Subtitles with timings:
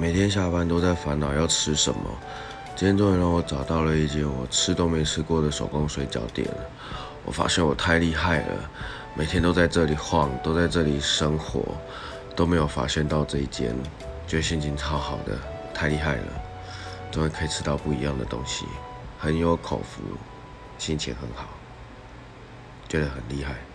[0.00, 2.00] 每天下班都在烦恼要吃什么。
[2.74, 6.48] 今天终于让我找到了一间我吃都没吃过的手工水饺店。
[7.22, 8.70] 我发现我太厉害了
[9.14, 11.62] 每天都在这里晃都在这里生活
[12.34, 13.76] 都没有发现到这一间。
[14.26, 15.38] 觉得心情超好的
[15.74, 16.32] 太厉害了
[17.10, 18.64] 终于可以吃到不一样的东西。
[19.18, 20.00] 很有口福
[20.78, 21.44] 心情很好
[22.88, 23.69] 觉得很厉害。